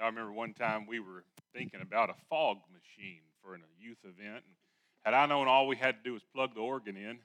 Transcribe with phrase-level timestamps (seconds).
[0.00, 4.44] I remember one time we were thinking about a fog machine for a youth event.
[4.44, 4.54] And
[5.02, 7.18] had I known all we had to do was plug the organ in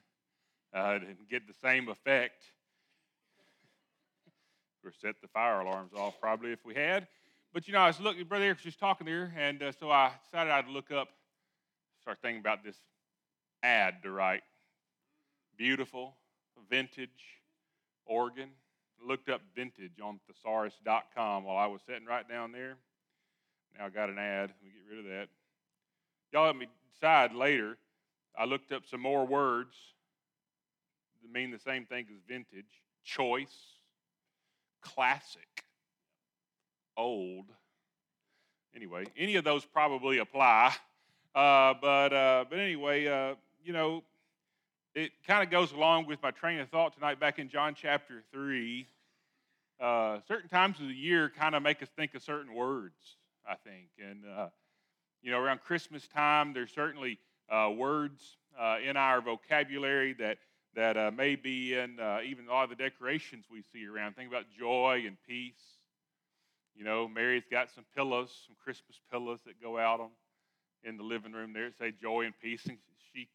[0.74, 2.44] uh, and get the same effect,
[4.84, 7.06] or set the fire alarms off probably if we had.
[7.52, 9.90] But you know, I was looking, Brother Eric was just talking there, and uh, so
[9.90, 11.08] I decided I'd look up,
[12.02, 12.76] start thinking about this
[13.62, 14.42] ad to write.
[15.56, 16.16] Beautiful,
[16.68, 17.40] vintage
[18.04, 18.50] organ
[19.04, 22.76] looked up vintage on thesaurus.com while I was sitting right down there.
[23.78, 24.50] Now I got an ad.
[24.50, 25.28] Let me get rid of that.
[26.32, 27.78] Y'all let me decide later.
[28.38, 29.74] I looked up some more words
[31.22, 33.56] that mean the same thing as vintage choice,
[34.82, 35.64] classic,
[36.96, 37.46] old.
[38.74, 40.74] Anyway, any of those probably apply.
[41.34, 44.02] Uh, but, uh, but anyway, uh, you know,
[44.96, 48.22] it kind of goes along with my train of thought tonight back in John chapter
[48.32, 48.86] 3.
[49.78, 52.94] Uh, certain times of the year kind of make us think of certain words,
[53.46, 53.88] I think.
[54.02, 54.48] And, uh,
[55.22, 57.18] you know, around Christmas time, there's certainly
[57.50, 60.38] uh, words uh, in our vocabulary that,
[60.74, 64.16] that uh, may be in uh, even a lot of the decorations we see around.
[64.16, 65.60] Think about joy and peace.
[66.74, 70.08] You know, Mary's got some pillows, some Christmas pillows that go out on
[70.84, 72.64] in the living room there say joy and peace.
[72.64, 72.78] And
[73.12, 73.28] she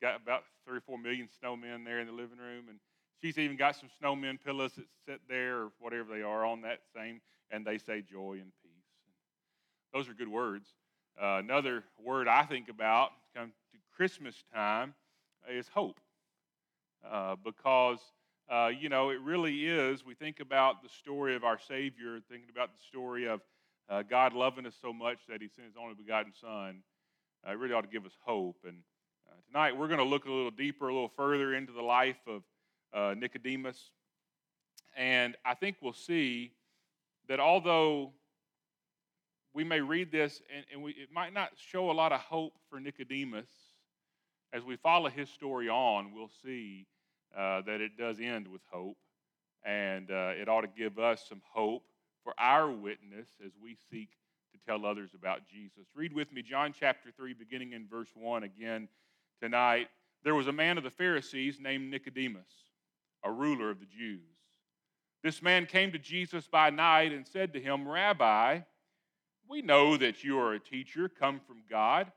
[0.00, 2.66] got about three or four million snowmen there in the living room.
[2.68, 2.78] And
[3.22, 6.80] she's even got some snowmen pillows that sit there or whatever they are on that
[6.94, 7.20] same,
[7.50, 8.70] and they say joy and peace.
[9.92, 10.68] Those are good words.
[11.20, 14.94] Uh, another word I think about come to Christmas time
[15.50, 16.00] is hope.
[17.08, 17.98] Uh, because,
[18.50, 20.04] uh, you know, it really is.
[20.04, 23.40] We think about the story of our Savior, thinking about the story of
[23.88, 26.82] uh, God loving us so much that He sent His only begotten Son.
[27.46, 28.58] Uh, it really ought to give us hope.
[28.66, 28.76] And
[29.46, 32.42] tonight we're going to look a little deeper, a little further into the life of
[32.92, 33.90] uh, Nicodemus.
[34.96, 36.52] And I think we'll see
[37.28, 38.12] that although
[39.54, 42.54] we may read this and, and we, it might not show a lot of hope
[42.68, 43.48] for Nicodemus,
[44.52, 46.86] as we follow his story on, we'll see
[47.36, 48.96] uh, that it does end with hope.
[49.64, 51.84] And uh, it ought to give us some hope
[52.24, 54.08] for our witness as we seek
[54.52, 55.86] to tell others about Jesus.
[55.94, 58.88] Read with me John chapter 3, beginning in verse 1 again
[59.40, 59.88] tonight.
[60.22, 62.50] There was a man of the Pharisees named Nicodemus,
[63.24, 64.20] a ruler of the Jews.
[65.22, 68.60] This man came to Jesus by night and said to him, Rabbi,
[69.48, 72.12] we know that you are a teacher come from God,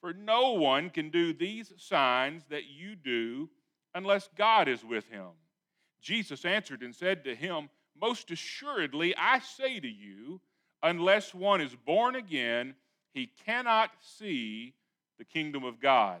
[0.00, 3.48] for no one can do these signs that you do
[3.94, 5.28] unless God is with him.
[6.00, 10.40] Jesus answered and said to him, Most assuredly, I say to you,
[10.82, 12.74] unless one is born again,
[13.14, 14.74] he cannot see
[15.18, 16.20] the kingdom of God.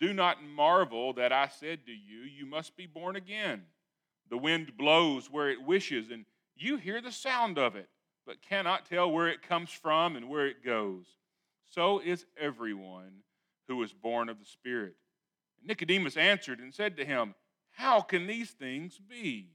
[0.00, 3.62] Do not marvel that I said to you, You must be born again.
[4.28, 6.24] The wind blows where it wishes, and
[6.56, 7.88] you hear the sound of it,
[8.26, 11.06] but cannot tell where it comes from and where it goes.
[11.70, 13.22] So is everyone
[13.68, 14.94] who is born of the Spirit.
[15.64, 17.34] Nicodemus answered and said to him,
[17.72, 19.50] How can these things be?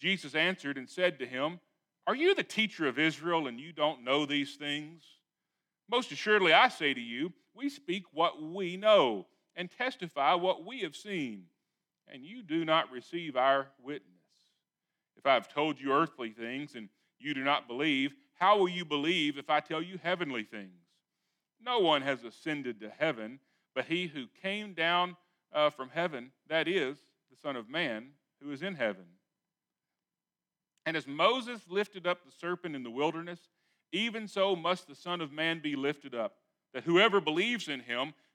[0.00, 1.60] Jesus answered and said to him,
[2.06, 5.02] Are you the teacher of Israel and you don't know these things?
[5.90, 9.26] Most assuredly, I say to you, we speak what we know
[9.58, 11.42] and testify what we have seen,
[12.06, 14.06] and you do not receive our witness.
[15.16, 16.88] If I have told you earthly things and
[17.18, 20.70] you do not believe, how will you believe if I tell you heavenly things?
[21.60, 23.40] No one has ascended to heaven,
[23.74, 25.16] but he who came down
[25.52, 26.96] uh, from heaven, that is,
[27.28, 29.06] the Son of Man, who is in heaven.
[30.86, 33.40] And as Moses lifted up the serpent in the wilderness,
[33.90, 36.36] even so must the Son of Man be lifted up,
[36.72, 38.14] that whoever believes in him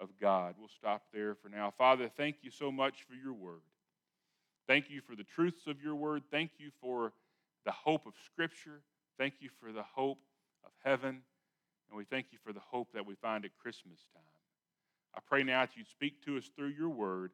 [0.00, 0.54] of God.
[0.58, 1.72] We'll stop there for now.
[1.76, 3.62] Father, thank you so much for your word.
[4.66, 6.22] Thank you for the truths of your word.
[6.30, 7.12] Thank you for
[7.64, 8.80] the hope of Scripture.
[9.18, 10.18] Thank you for the hope
[10.64, 11.20] of heaven.
[11.88, 14.22] And we thank you for the hope that we find at Christmas time.
[15.14, 17.30] I pray now that you'd speak to us through your word.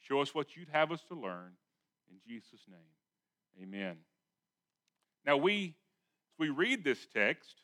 [0.00, 1.52] Show us what you'd have us to learn.
[2.10, 3.96] In Jesus' name, amen.
[5.24, 5.76] Now, we,
[6.38, 7.54] we read this text,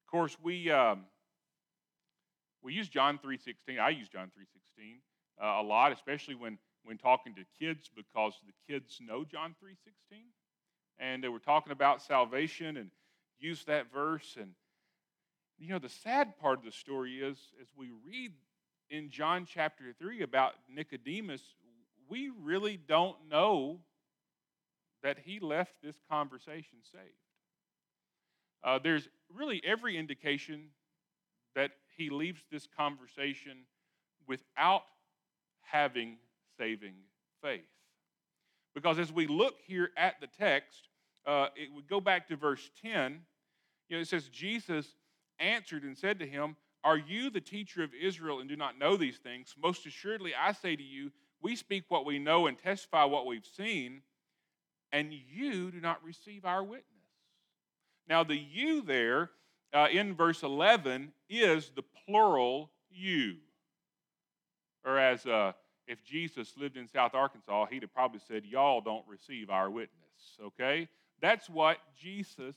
[0.00, 1.04] of course, we, um,
[2.62, 3.78] we use John 3.16.
[3.80, 5.00] I use John 3.16
[5.42, 10.18] uh, a lot, especially when, when talking to kids because the kids know John 3.16.
[10.98, 12.90] And they were talking about salvation and
[13.40, 14.36] use that verse.
[14.38, 14.50] And,
[15.58, 18.32] you know, the sad part of the story is, as we read
[18.90, 21.42] in John chapter 3 about Nicodemus,
[22.08, 23.80] we really don't know
[25.02, 27.04] that he left this conversation saved.
[28.62, 30.68] Uh, there's really every indication
[31.54, 33.58] that he leaves this conversation
[34.26, 34.82] without
[35.62, 36.16] having
[36.58, 36.94] saving
[37.42, 37.60] faith.
[38.74, 40.88] Because as we look here at the text,
[41.26, 43.20] uh, it would go back to verse 10.
[43.88, 44.94] You know, it says, Jesus
[45.38, 48.96] answered and said to him, Are you the teacher of Israel and do not know
[48.96, 49.54] these things?
[49.60, 51.12] Most assuredly, I say to you,
[51.42, 54.02] we speak what we know and testify what we've seen,
[54.92, 56.86] and you do not receive our witness.
[58.08, 59.30] Now, the you there
[59.72, 63.36] uh, in verse 11 is the plural you.
[64.84, 65.52] Or as uh,
[65.86, 70.38] if Jesus lived in South Arkansas, he'd have probably said, Y'all don't receive our witness,
[70.44, 70.88] okay?
[71.20, 72.56] That's what Jesus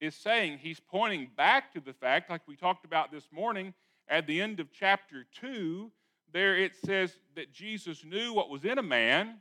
[0.00, 0.58] is saying.
[0.58, 3.74] He's pointing back to the fact, like we talked about this morning,
[4.08, 5.90] at the end of chapter 2,
[6.32, 9.38] there it says that Jesus knew what was in a man.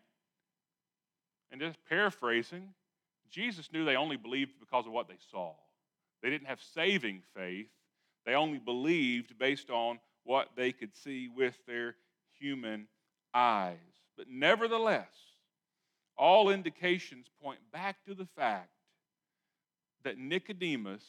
[1.51, 2.73] And just paraphrasing,
[3.29, 5.53] Jesus knew they only believed because of what they saw.
[6.27, 7.69] They didn't have saving faith,
[8.25, 11.95] they only believed based on what they could see with their
[12.37, 12.89] human
[13.33, 13.77] eyes.
[14.17, 15.07] But nevertheless,
[16.17, 18.71] all indications point back to the fact
[20.03, 21.05] that Nicodemus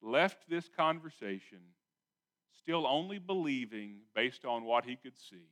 [0.00, 1.60] left this conversation
[2.58, 5.50] still only believing based on what he could see,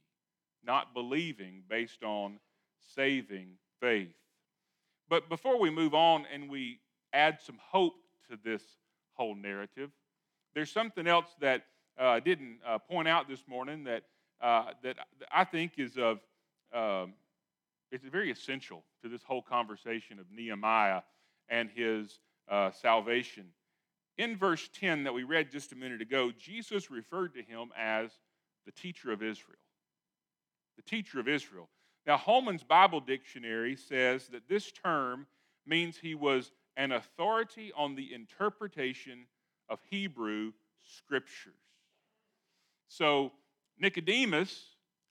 [0.64, 2.38] not believing based on
[2.94, 4.16] saving faith.
[5.10, 6.80] But before we move on and we
[7.12, 7.96] add some hope
[8.30, 8.62] to this
[9.14, 9.90] whole narrative,
[10.54, 11.66] there's something else that
[12.00, 14.04] uh, I didn't uh, point out this morning that,
[14.40, 14.96] uh, that
[15.32, 16.20] I think is of
[16.72, 17.14] um,
[17.90, 21.02] it's very essential to this whole conversation of Nehemiah
[21.48, 23.46] and his uh, salvation.
[24.16, 28.10] In verse 10 that we read just a minute ago, Jesus referred to him as
[28.66, 29.58] the teacher of Israel.
[30.76, 31.68] The teacher of Israel.
[32.06, 35.26] Now, Holman's Bible Dictionary says that this term
[35.66, 39.26] means he was an authority on the interpretation
[39.68, 40.52] of Hebrew
[40.82, 41.54] scriptures.
[42.88, 43.32] So,
[43.78, 44.64] Nicodemus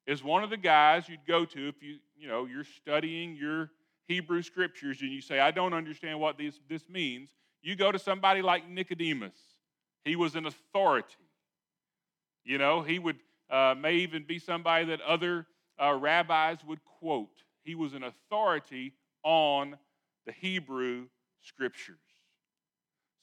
[0.06, 3.72] is one of the guys you'd go to if you, you know, you're studying your
[4.08, 7.30] Hebrew scriptures and you say, I don't understand what this, this means.
[7.62, 9.38] You go to somebody like Nicodemus.
[10.04, 11.16] He was an authority.
[12.44, 13.18] You know, he would
[13.50, 15.46] uh, may even be somebody that other
[15.82, 17.44] uh, rabbis would quote.
[17.64, 19.78] He was an authority on
[20.26, 21.06] the Hebrew
[21.42, 21.98] scriptures.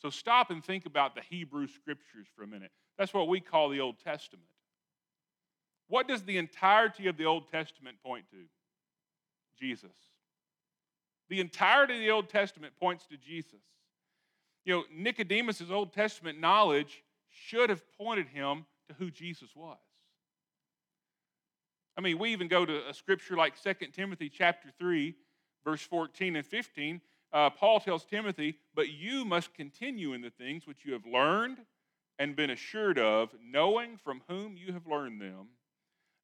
[0.00, 2.70] So stop and think about the Hebrew scriptures for a minute.
[2.98, 4.48] That's what we call the Old Testament.
[5.88, 8.36] What does the entirety of the Old Testament point to?
[9.58, 9.96] Jesus.
[11.28, 13.60] The entirety of the Old Testament points to Jesus.
[14.64, 19.78] You know, Nicodemus' Old Testament knowledge should have pointed him to who Jesus was.
[21.96, 25.14] I mean, we even go to a scripture like 2 Timothy chapter 3,
[25.64, 27.00] verse 14 and 15.
[27.32, 31.58] Uh, Paul tells Timothy, But you must continue in the things which you have learned
[32.18, 35.48] and been assured of, knowing from whom you have learned them,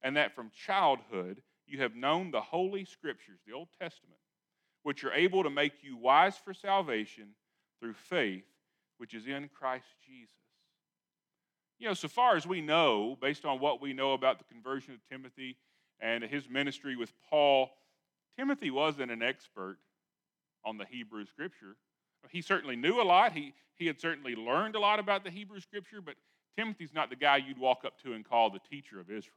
[0.02, 4.18] and that from childhood you have known the holy scriptures, the Old Testament,
[4.82, 7.28] which are able to make you wise for salvation
[7.80, 8.44] through faith,
[8.98, 10.34] which is in Christ Jesus.
[11.78, 14.94] You know, so far as we know, based on what we know about the conversion
[14.94, 15.56] of Timothy
[16.00, 17.70] and his ministry with Paul,
[18.38, 19.78] Timothy wasn't an expert
[20.64, 21.76] on the Hebrew scripture.
[22.30, 23.32] He certainly knew a lot.
[23.32, 26.14] He, he had certainly learned a lot about the Hebrew scripture, but
[26.56, 29.34] Timothy's not the guy you'd walk up to and call the teacher of Israel.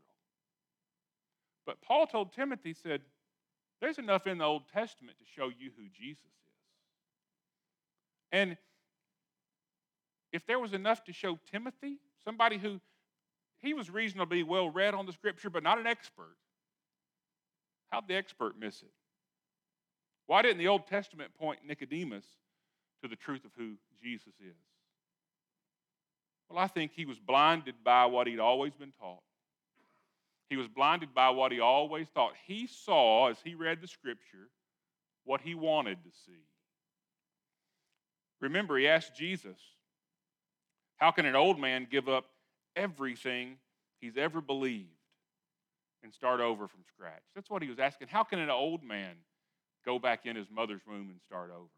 [1.65, 3.01] But Paul told Timothy, said,
[3.81, 6.29] there's enough in the Old Testament to show you who Jesus is.
[8.31, 8.57] And
[10.31, 12.79] if there was enough to show Timothy, somebody who
[13.57, 16.35] he was reasonably well read on the scripture, but not an expert,
[17.89, 18.91] how'd the expert miss it?
[20.27, 22.25] Why didn't the Old Testament point Nicodemus
[23.01, 24.55] to the truth of who Jesus is?
[26.49, 29.21] Well, I think he was blinded by what he'd always been taught.
[30.49, 32.33] He was blinded by what he always thought.
[32.45, 34.49] He saw, as he read the scripture,
[35.23, 36.43] what he wanted to see.
[38.41, 39.57] Remember, he asked Jesus,
[40.97, 42.25] How can an old man give up
[42.75, 43.57] everything
[43.99, 44.89] he's ever believed
[46.03, 47.23] and start over from scratch.
[47.33, 48.09] That's what he was asking.
[48.09, 49.15] How can an old man
[49.85, 51.69] go back in his mother's womb and start over?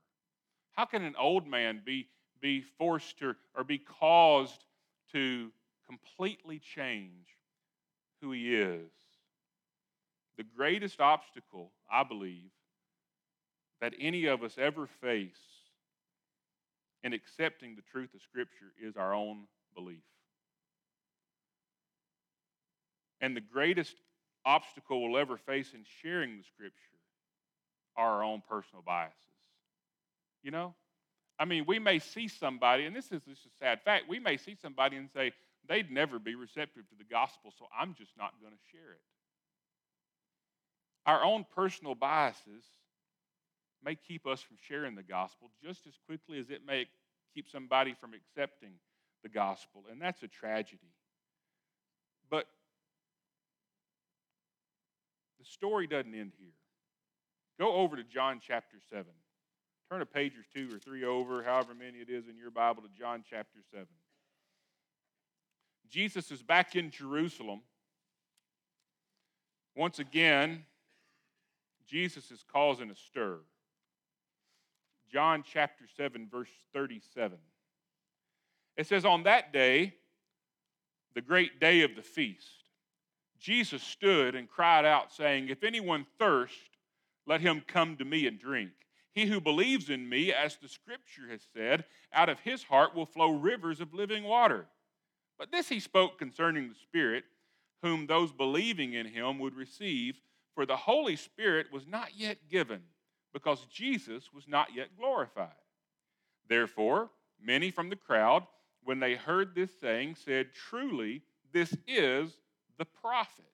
[0.73, 2.07] How can an old man be,
[2.41, 4.63] be forced to or be caused
[5.11, 5.51] to
[5.85, 7.27] completely change
[8.21, 8.89] who he is?
[10.37, 12.51] The greatest obstacle, I believe,
[13.81, 15.39] that any of us ever face
[17.03, 20.03] in accepting the truth of Scripture is our own belief.
[23.19, 23.95] And the greatest
[24.45, 26.96] obstacle we'll ever face in sharing the Scripture
[27.97, 29.15] our own personal biases.
[30.43, 30.75] You know?
[31.39, 34.37] I mean, we may see somebody, and this is just a sad fact, we may
[34.37, 35.33] see somebody and say,
[35.67, 39.01] they'd never be receptive to the gospel, so I'm just not going to share it.
[41.05, 42.63] Our own personal biases
[43.83, 46.87] may keep us from sharing the gospel just as quickly as it may
[47.33, 48.71] keep somebody from accepting
[49.23, 50.91] the gospel, and that's a tragedy.
[52.29, 52.47] But
[55.39, 56.49] the story doesn't end here.
[57.59, 59.05] Go over to John chapter 7.
[59.89, 62.83] Turn a page or two or three over, however many it is in your Bible,
[62.83, 63.85] to John chapter 7.
[65.89, 67.61] Jesus is back in Jerusalem.
[69.75, 70.65] Once again,
[71.87, 73.37] Jesus is causing a stir.
[75.11, 77.37] John chapter 7, verse 37.
[78.75, 79.95] It says, On that day,
[81.15, 82.65] the great day of the feast,
[83.39, 86.76] Jesus stood and cried out, saying, If anyone thirst,
[87.27, 88.71] let him come to me and drink.
[89.13, 93.05] He who believes in me, as the scripture has said, out of his heart will
[93.05, 94.67] flow rivers of living water.
[95.37, 97.23] But this he spoke concerning the Spirit,
[97.81, 100.21] whom those believing in him would receive,
[100.55, 102.81] for the Holy Spirit was not yet given
[103.33, 105.49] because Jesus was not yet glorified.
[106.47, 107.09] Therefore,
[107.41, 108.43] many from the crowd,
[108.83, 112.31] when they heard this saying, said, Truly, this is
[112.77, 113.45] the prophet.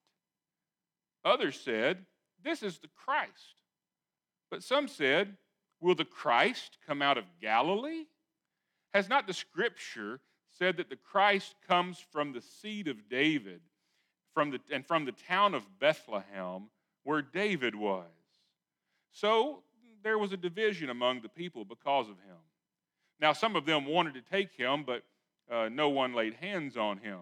[1.26, 2.06] Others said,
[2.44, 3.56] This is the Christ.
[4.54, 5.36] But some said,
[5.82, 8.06] Will the Christ come out of Galilee?
[8.94, 10.20] Has not the scripture
[10.52, 13.62] said that the Christ comes from the seed of David
[14.32, 16.70] from the, and from the town of Bethlehem
[17.02, 18.06] where David was?
[19.12, 19.64] So
[20.04, 22.38] there was a division among the people because of him.
[23.20, 25.02] Now, some of them wanted to take him, but
[25.52, 27.22] uh, no one laid hands on him.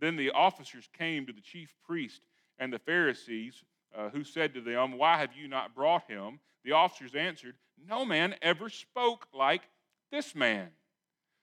[0.00, 2.22] Then the officers came to the chief priest
[2.58, 3.62] and the Pharisees,
[3.94, 6.40] uh, who said to them, Why have you not brought him?
[6.64, 7.54] The officers answered,
[7.86, 9.62] No man ever spoke like
[10.10, 10.68] this man.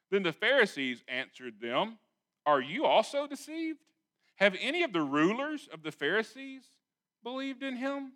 [0.10, 1.98] Then the Pharisees answered them,
[2.46, 3.80] Are you also deceived?
[4.36, 6.64] Have any of the rulers of the Pharisees
[7.24, 8.14] believed in him?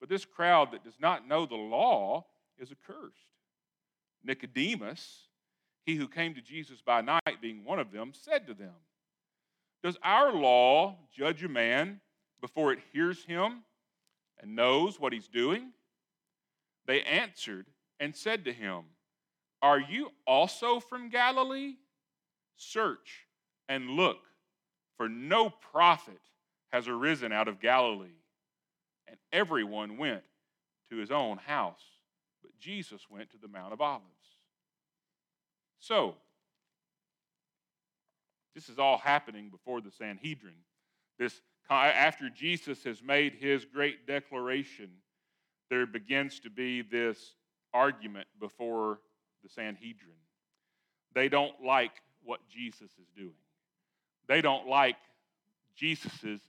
[0.00, 2.26] But this crowd that does not know the law
[2.58, 3.16] is accursed.
[4.22, 5.26] Nicodemus,
[5.84, 8.74] he who came to Jesus by night, being one of them, said to them,
[9.82, 12.00] Does our law judge a man
[12.40, 13.64] before it hears him
[14.38, 15.72] and knows what he's doing?
[16.88, 17.66] They answered
[18.00, 18.82] and said to him,
[19.62, 21.74] Are you also from Galilee?
[22.56, 23.26] Search
[23.68, 24.18] and look,
[24.96, 26.18] for no prophet
[26.72, 28.18] has arisen out of Galilee
[29.08, 30.22] and everyone went
[30.90, 31.82] to his own house.
[32.42, 34.04] But Jesus went to the Mount of Olives.
[35.80, 36.16] So,
[38.54, 40.54] this is all happening before the Sanhedrin.
[41.18, 41.40] This
[41.70, 44.88] after Jesus has made his great declaration,
[45.70, 47.34] there begins to be this
[47.74, 49.00] argument before
[49.42, 50.16] the Sanhedrin.
[51.14, 51.92] They don't like
[52.24, 53.32] what Jesus is doing.
[54.26, 54.96] They don't like
[55.74, 56.40] Jesus'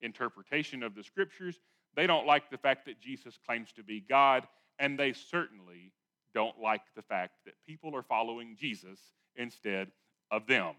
[0.00, 1.60] interpretation of the scriptures,
[1.94, 4.46] they don't like the fact that Jesus claims to be God,
[4.78, 5.92] and they certainly
[6.34, 9.00] don't like the fact that people are following Jesus
[9.36, 9.90] instead
[10.30, 10.74] of them.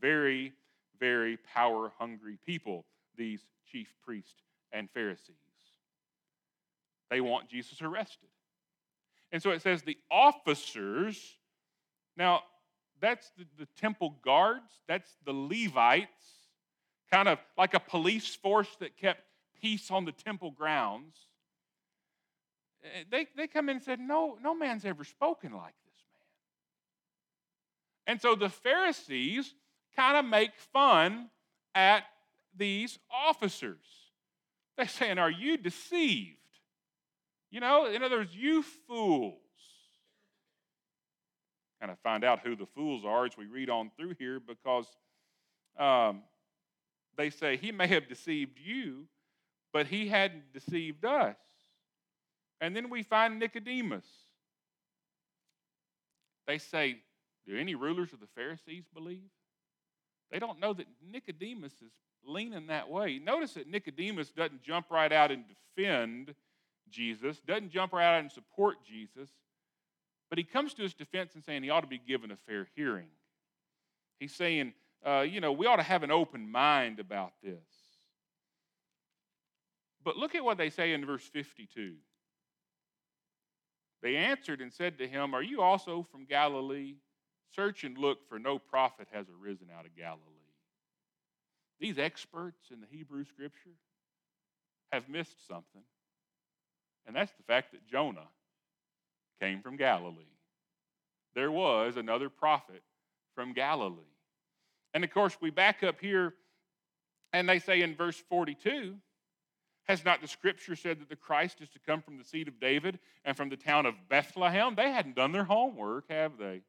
[0.00, 0.52] Very,
[1.00, 2.84] very power hungry people,
[3.16, 5.43] these chief priests and Pharisees.
[7.10, 8.28] They want Jesus arrested.
[9.32, 11.20] And so it says the officers,
[12.16, 12.42] now
[13.00, 16.08] that's the, the temple guards, that's the Levites,
[17.10, 19.22] kind of like a police force that kept
[19.60, 21.16] peace on the temple grounds,
[22.84, 25.94] eh, they, they come in and said, no, no man's ever spoken like this
[28.06, 28.14] man.
[28.14, 29.54] And so the Pharisees
[29.96, 31.30] kind of make fun
[31.74, 32.04] at
[32.56, 33.84] these officers.
[34.76, 36.38] They're saying, Are you deceived?
[37.54, 39.38] You know, in other words, you fools.
[41.78, 44.88] Kind of find out who the fools are as we read on through here because
[45.78, 46.22] um,
[47.16, 49.06] they say, He may have deceived you,
[49.72, 51.36] but he hadn't deceived us.
[52.60, 54.06] And then we find Nicodemus.
[56.48, 56.96] They say,
[57.46, 59.30] Do any rulers of the Pharisees believe?
[60.32, 61.92] They don't know that Nicodemus is
[62.26, 63.20] leaning that way.
[63.20, 65.44] Notice that Nicodemus doesn't jump right out and
[65.76, 66.34] defend
[66.90, 69.28] Jesus, doesn't jump right out and support Jesus,
[70.30, 72.68] but he comes to his defense and saying he ought to be given a fair
[72.74, 73.08] hearing.
[74.18, 74.72] He's saying,
[75.04, 77.58] uh, you know, we ought to have an open mind about this.
[80.04, 81.94] But look at what they say in verse 52.
[84.02, 86.96] They answered and said to him, Are you also from Galilee?
[87.56, 90.20] Search and look, for no prophet has arisen out of Galilee.
[91.80, 93.76] These experts in the Hebrew scripture
[94.92, 95.82] have missed something,
[97.06, 98.28] and that's the fact that Jonah
[99.40, 100.24] came from Galilee.
[101.34, 102.82] There was another prophet
[103.34, 103.96] from Galilee.
[104.92, 106.34] And of course, we back up here
[107.32, 108.94] and they say in verse 42
[109.84, 112.60] Has not the scripture said that the Christ is to come from the seed of
[112.60, 114.74] David and from the town of Bethlehem?
[114.76, 116.62] They hadn't done their homework, have they?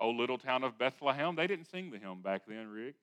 [0.00, 1.34] Oh, little town of Bethlehem.
[1.34, 2.94] They didn't sing the hymn back then, Rick.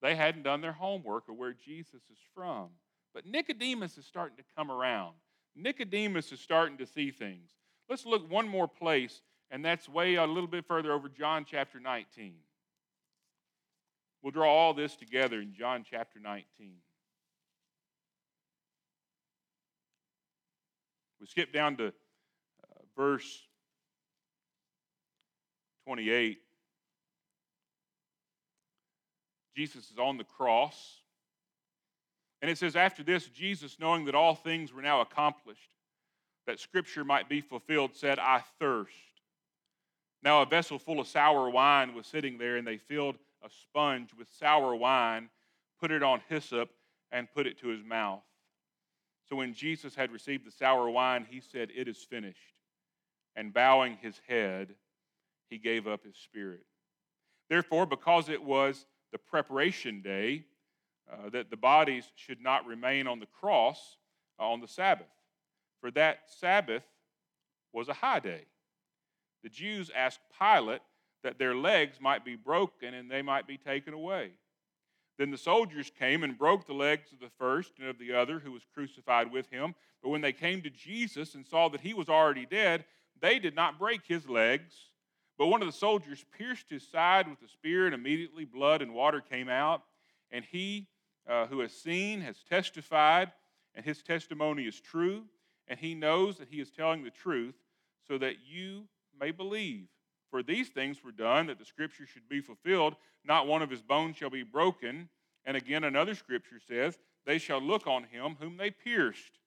[0.00, 2.70] They hadn't done their homework of where Jesus is from.
[3.14, 5.14] But Nicodemus is starting to come around.
[5.56, 7.50] Nicodemus is starting to see things.
[7.88, 11.80] Let's look one more place, and that's way a little bit further over John chapter
[11.80, 12.34] 19.
[14.22, 16.44] We'll draw all this together in John chapter 19.
[21.20, 21.90] We skip down to uh,
[22.96, 23.42] verse
[25.86, 26.38] 28.
[29.56, 31.00] Jesus is on the cross.
[32.42, 35.70] And it says, After this, Jesus, knowing that all things were now accomplished,
[36.46, 38.94] that scripture might be fulfilled, said, I thirst.
[40.22, 44.10] Now a vessel full of sour wine was sitting there, and they filled a sponge
[44.18, 45.28] with sour wine,
[45.80, 46.70] put it on hyssop,
[47.12, 48.22] and put it to his mouth.
[49.28, 52.38] So when Jesus had received the sour wine, he said, It is finished.
[53.36, 54.74] And bowing his head,
[55.48, 56.64] he gave up his spirit.
[57.48, 60.44] Therefore, because it was the preparation day,
[61.12, 63.96] uh, that the bodies should not remain on the cross
[64.38, 65.06] uh, on the Sabbath,
[65.80, 66.84] for that Sabbath
[67.72, 68.44] was a high day.
[69.42, 70.82] The Jews asked Pilate
[71.22, 74.30] that their legs might be broken and they might be taken away.
[75.18, 78.38] Then the soldiers came and broke the legs of the first and of the other
[78.38, 79.74] who was crucified with him.
[80.02, 82.86] But when they came to Jesus and saw that he was already dead,
[83.20, 84.74] they did not break his legs.
[85.36, 88.94] But one of the soldiers pierced his side with a spear, and immediately blood and
[88.94, 89.82] water came out.
[90.30, 90.86] And he
[91.28, 93.32] uh, who has seen has testified,
[93.74, 95.24] and his testimony is true,
[95.68, 97.54] and he knows that he is telling the truth,
[98.06, 98.84] so that you
[99.18, 99.86] may believe.
[100.30, 102.94] For these things were done that the scripture should be fulfilled.
[103.24, 105.08] Not one of his bones shall be broken.
[105.44, 109.38] And again, another scripture says, They shall look on him whom they pierced.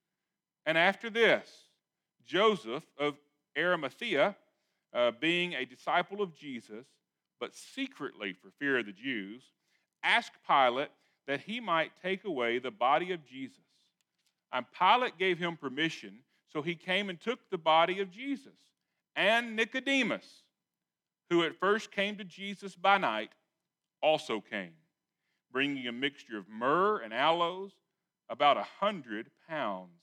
[0.65, 1.49] And after this,
[2.25, 3.15] Joseph of
[3.57, 4.35] Arimathea
[4.93, 6.85] uh, being a disciple of Jesus,
[7.39, 9.43] but secretly for fear of the Jews,
[10.03, 10.91] asked Pilate
[11.27, 13.57] that he might take away the body of Jesus.
[14.51, 16.19] And Pilate gave him permission,
[16.51, 18.53] so he came and took the body of Jesus.
[19.15, 20.43] And Nicodemus,
[21.29, 23.31] who at first came to Jesus by night,
[24.01, 24.73] also came,
[25.51, 27.71] bringing a mixture of myrrh and aloes,
[28.29, 30.01] about a hundred pounds.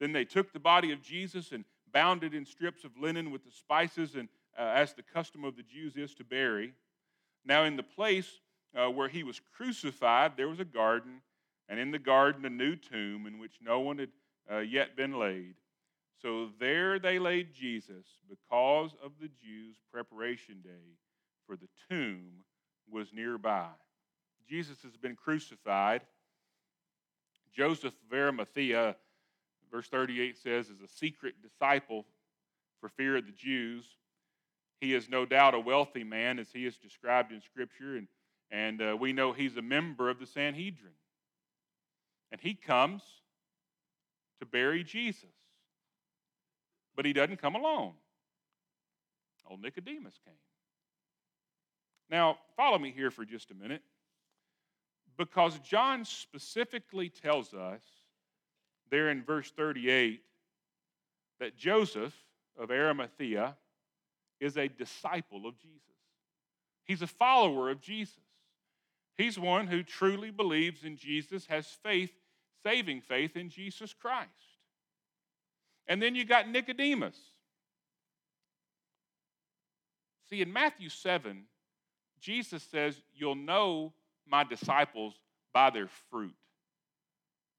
[0.00, 3.44] Then they took the body of Jesus and bound it in strips of linen with
[3.44, 6.74] the spices, and uh, as the custom of the Jews is to bury.
[7.44, 8.40] Now, in the place
[8.76, 11.20] uh, where he was crucified, there was a garden,
[11.68, 14.10] and in the garden a new tomb in which no one had
[14.50, 15.54] uh, yet been laid.
[16.20, 20.96] So there they laid Jesus because of the Jews' preparation day,
[21.46, 22.44] for the tomb
[22.90, 23.68] was nearby.
[24.48, 26.02] Jesus has been crucified.
[27.54, 28.96] Joseph of Arimathea
[29.74, 32.06] verse 38 says, is a secret disciple
[32.80, 33.84] for fear of the Jews.
[34.80, 38.06] He is no doubt a wealthy man, as he is described in Scripture, and,
[38.50, 40.92] and uh, we know he's a member of the Sanhedrin.
[42.30, 43.02] And he comes
[44.40, 45.30] to bury Jesus.
[46.96, 47.92] But he doesn't come alone.
[49.48, 50.34] Old Nicodemus came.
[52.10, 53.82] Now, follow me here for just a minute,
[55.16, 57.82] because John specifically tells us
[58.90, 60.22] there in verse 38
[61.40, 62.14] that Joseph
[62.58, 63.56] of Arimathea
[64.40, 65.80] is a disciple of Jesus.
[66.84, 68.23] He's a follower of Jesus.
[69.16, 72.10] He's one who truly believes in Jesus, has faith,
[72.62, 74.30] saving faith in Jesus Christ.
[75.86, 77.16] And then you got Nicodemus.
[80.28, 81.44] See, in Matthew 7,
[82.20, 83.92] Jesus says, You'll know
[84.26, 85.14] my disciples
[85.52, 86.34] by their fruit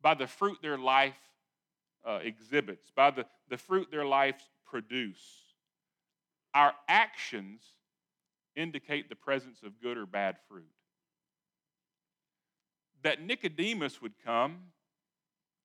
[0.05, 1.17] by the fruit their life
[2.07, 5.17] uh, exhibits, by the, the fruit their lives produce.
[6.53, 7.63] Our actions
[8.55, 10.69] indicate the presence of good or bad fruit.
[13.05, 14.57] That Nicodemus would come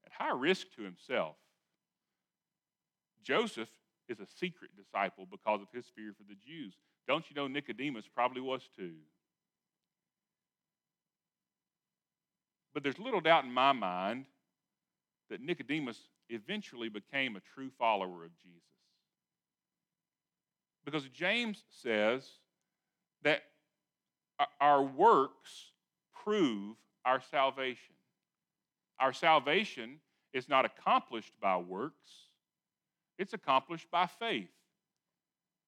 [0.05, 1.37] at high risk to himself.
[3.24, 3.70] Joseph
[4.11, 6.74] is a secret disciple because of his fear for the Jews.
[7.09, 8.92] Don't you know Nicodemus probably was too?
[12.74, 14.26] But there's little doubt in my mind
[15.31, 15.98] that Nicodemus
[16.29, 18.61] eventually became a true follower of Jesus.
[20.85, 22.29] Because James says
[23.22, 23.44] that
[24.61, 25.72] our works
[26.12, 27.94] prove our salvation.
[28.98, 29.98] Our salvation
[30.32, 32.10] is not accomplished by works,
[33.18, 34.50] it's accomplished by faith.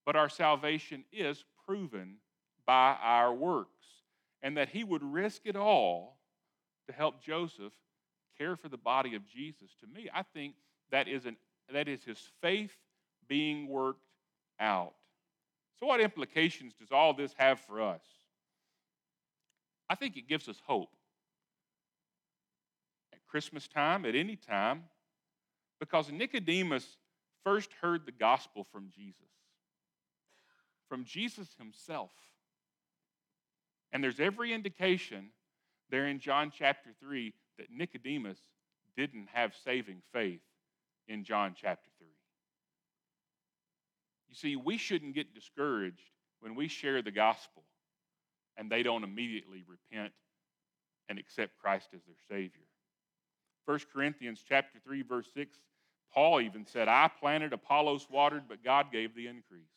[0.05, 2.17] But our salvation is proven
[2.67, 3.69] by our works.
[4.43, 6.17] And that he would risk it all
[6.89, 7.73] to help Joseph
[8.37, 9.71] care for the body of Jesus.
[9.81, 10.55] To me, I think
[10.91, 11.37] that is, an,
[11.73, 12.73] that is his faith
[13.29, 14.05] being worked
[14.59, 14.95] out.
[15.79, 18.03] So, what implications does all this have for us?
[19.89, 20.91] I think it gives us hope.
[23.33, 24.85] Christmas time, at any time,
[25.81, 26.99] because Nicodemus
[27.43, 29.31] first heard the gospel from Jesus,
[30.87, 32.11] from Jesus himself.
[33.91, 35.31] And there's every indication
[35.91, 38.39] there in John chapter 3 that Nicodemus
[38.99, 40.43] didn't have saving faith
[41.09, 42.09] in John chapter 3.
[44.29, 47.63] You see, we shouldn't get discouraged when we share the gospel
[48.59, 50.13] and they don't immediately repent
[51.09, 52.67] and accept Christ as their Savior.
[53.67, 55.57] 1 Corinthians chapter 3, verse 6,
[56.13, 59.71] Paul even said, I planted, Apollos watered, but God gave the increase.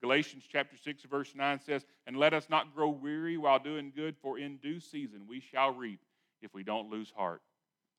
[0.00, 4.16] Galatians chapter 6, verse 9 says, And let us not grow weary while doing good,
[4.20, 6.00] for in due season we shall reap
[6.42, 7.40] if we don't lose heart.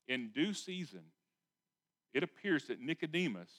[0.08, 1.02] In due season,
[2.14, 3.50] it appears that Nicodemus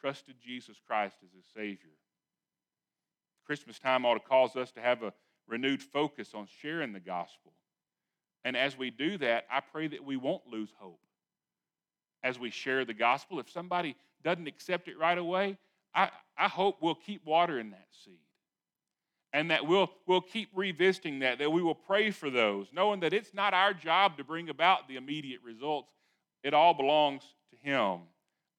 [0.00, 1.92] trusted Jesus Christ as his Savior.
[3.44, 5.12] Christmas time ought to cause us to have a
[5.46, 7.52] renewed focus on sharing the gospel.
[8.44, 11.00] And as we do that, I pray that we won't lose hope.
[12.24, 15.58] As we share the gospel, if somebody doesn't accept it right away,
[15.94, 18.14] I, I hope we'll keep watering that seed.
[19.32, 23.12] And that we'll, we'll keep revisiting that, that we will pray for those, knowing that
[23.12, 25.90] it's not our job to bring about the immediate results.
[26.42, 28.00] It all belongs to Him.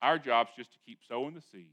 [0.01, 1.67] Our job's just to keep sowing the seed.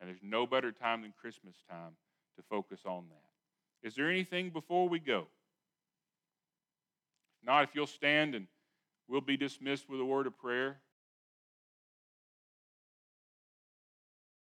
[0.00, 1.92] And there's no better time than Christmas time
[2.36, 3.88] to focus on that.
[3.88, 5.26] Is there anything before we go?
[7.46, 8.46] Not, if you'll stand and
[9.08, 10.78] we'll be dismissed with a word of prayer.